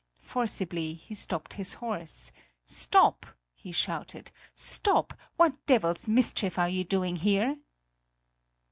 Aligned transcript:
Forcibly 0.23 0.95
he 0.95 1.13
stopped 1.13 1.53
his 1.53 1.75
horse: 1.75 2.31
"Stop!" 2.65 3.27
he 3.53 3.71
shouted, 3.71 4.31
"stop! 4.55 5.13
What 5.35 5.63
devil's 5.67 6.07
mischief 6.07 6.57
are 6.57 6.69
you 6.69 6.83
doing 6.83 7.19
there?" 7.23 7.57